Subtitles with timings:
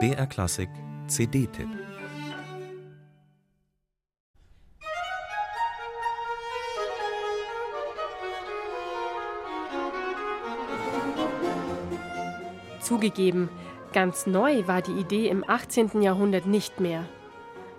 [0.00, 0.68] BR Klassik
[1.06, 1.68] CD-Tipp
[12.80, 13.48] Zugegeben,
[13.92, 16.02] ganz neu war die Idee im 18.
[16.02, 17.04] Jahrhundert nicht mehr.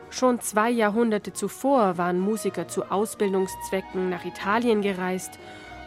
[0.09, 5.38] Schon zwei Jahrhunderte zuvor waren Musiker zu Ausbildungszwecken nach Italien gereist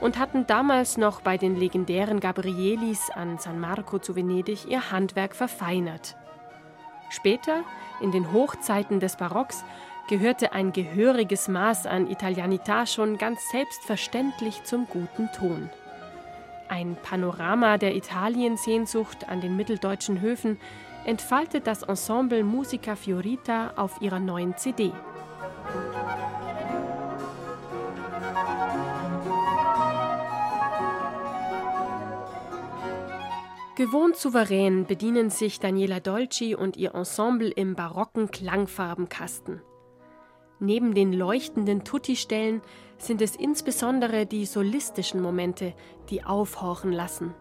[0.00, 5.34] und hatten damals noch bei den legendären Gabrielis an San Marco zu Venedig ihr Handwerk
[5.34, 6.16] verfeinert.
[7.10, 7.64] Später,
[8.00, 9.64] in den Hochzeiten des Barocks,
[10.08, 15.68] gehörte ein gehöriges Maß an Italianità schon ganz selbstverständlich zum guten Ton.
[16.68, 20.58] Ein Panorama der Italiensehnsucht an den mitteldeutschen Höfen
[21.04, 24.92] entfaltet das Ensemble Musica Fiorita auf ihrer neuen CD.
[33.78, 39.62] Gewohnt souverän bedienen sich Daniela Dolci und ihr Ensemble im barocken Klangfarbenkasten.
[40.58, 42.60] Neben den leuchtenden Tutti-Stellen
[42.96, 45.74] sind es insbesondere die solistischen Momente,
[46.10, 47.36] die aufhorchen lassen.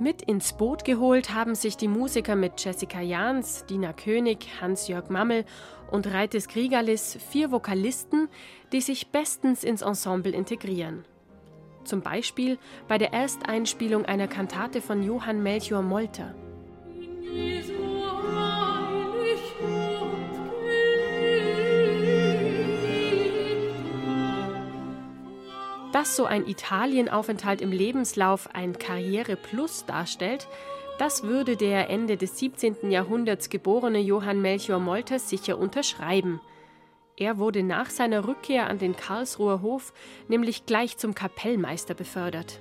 [0.00, 5.44] Mit ins Boot geholt haben sich die Musiker mit Jessica Jahns, Dina König, Hans-Jörg Mammel
[5.90, 8.28] und Reites Griegalis vier Vokalisten,
[8.72, 11.04] die sich bestens ins Ensemble integrieren.
[11.84, 16.34] Zum Beispiel bei der Ersteinspielung einer Kantate von Johann Melchior Molter.
[25.94, 30.48] Dass so ein Italienaufenthalt im Lebenslauf ein Karriere Plus darstellt,
[30.98, 32.90] das würde der Ende des 17.
[32.90, 36.40] Jahrhunderts geborene Johann Melchior Molter sicher unterschreiben.
[37.16, 39.92] Er wurde nach seiner Rückkehr an den Karlsruher Hof
[40.26, 42.58] nämlich gleich zum Kapellmeister befördert.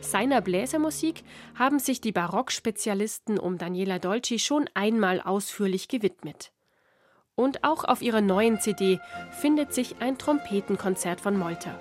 [0.00, 1.24] Seiner Bläsermusik
[1.56, 6.52] haben sich die Barockspezialisten um Daniela Dolci schon einmal ausführlich gewidmet.
[7.34, 8.98] Und auch auf ihrer neuen CD
[9.30, 11.78] findet sich ein Trompetenkonzert von Molter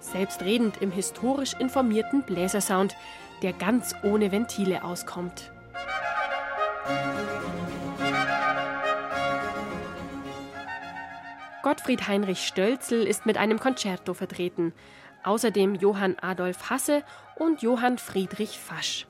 [0.00, 2.96] selbstredend im historisch informierten Bläsersound,
[3.42, 5.52] der ganz ohne Ventile auskommt.
[11.62, 14.72] Gottfried Heinrich Stölzel ist mit einem Concerto vertreten,
[15.24, 17.02] außerdem Johann Adolf Hasse
[17.36, 19.06] und Johann Friedrich Fasch.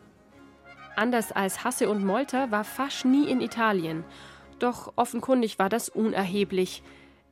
[0.97, 4.05] Anders als Hasse und Molter war Fasch nie in Italien,
[4.59, 6.83] doch offenkundig war das unerheblich.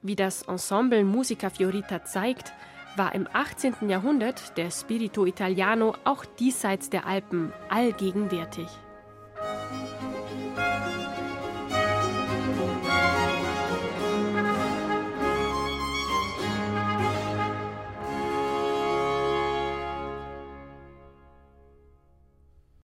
[0.02, 2.52] Wie das Ensemble Musica Fiorita zeigt,
[2.96, 3.88] war im 18.
[3.88, 8.68] Jahrhundert der Spirito Italiano auch diesseits der Alpen allgegenwärtig.